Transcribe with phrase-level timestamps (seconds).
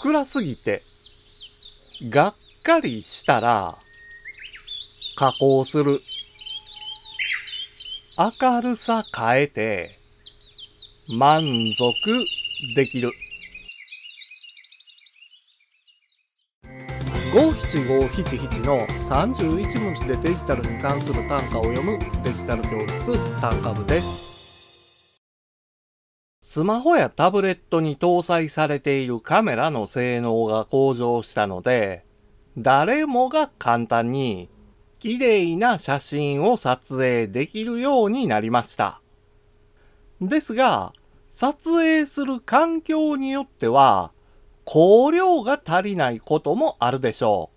[0.00, 0.80] 暗すぎて、
[2.10, 3.78] がっかりしたら、
[5.16, 6.00] 加工する。
[8.16, 9.98] 明るさ変えて、
[11.16, 11.42] 満
[11.76, 11.94] 足
[12.74, 13.10] できる。
[17.34, 24.33] 五七五七七の31文字でデジタルに関する単価を読むデジタル教室単価部です。
[26.54, 32.04] スマホやタブレットに搭載されているカメラの性能が向上したので、
[32.56, 34.48] 誰もが簡単に
[35.00, 39.00] 綺麗な写真を撮影できるようになりました。
[40.20, 40.92] ですが、
[41.28, 44.12] 撮影する環境によっては、
[44.64, 47.50] 光量が足りないこともあるでしょ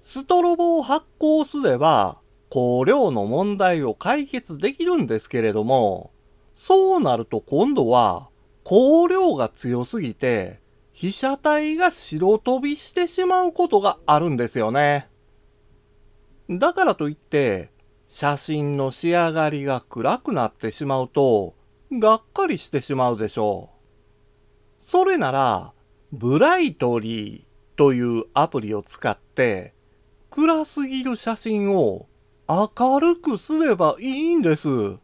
[0.00, 0.04] う。
[0.04, 2.18] ストロボを発光すれば、
[2.50, 6.10] 光量の問題を解決できるんですけれども、
[6.62, 8.28] そうなると今度は、
[8.66, 10.60] 光量が強すぎて、
[10.92, 15.08] 被写体が白飛びしてしまうことがあるんですよね。
[16.50, 17.70] だからといって、
[18.08, 21.54] 写真の仕上がりが暗くなってしまうと、
[21.92, 24.74] がっかりしてしまうでしょう。
[24.78, 25.72] それなら、
[26.12, 29.72] ブライトリーというアプリを使って、
[30.28, 32.06] 暗すぎる写真を
[32.46, 34.98] 明るくすればいいんです。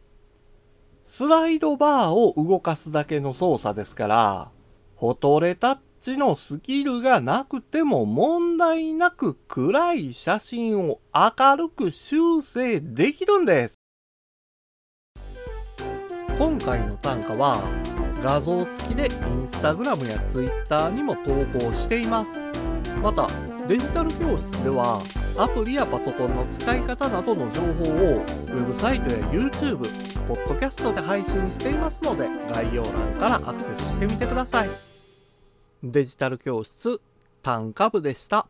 [1.09, 4.51] スライドバーを動かすだけの操作ですから、
[4.99, 13.75] フォトレタッチのスキルがなくても問題なく暗い写真を明るく修正できるんです。
[16.37, 17.55] 今回の単価は
[18.21, 19.09] 画像付きでイン
[19.41, 21.21] スタグラムやツイッターにも投
[21.57, 22.29] 稿しています。
[23.01, 23.27] また、
[23.67, 24.99] デジタル教室では
[25.39, 34.67] アプリやパソコンの使い方などの情報をウェブサイトや YouTube、ポッドキャストで配信していますので概要欄からアクセスしてみてください。
[35.83, 36.99] デジタル教室、
[37.41, 38.45] 単価部でした。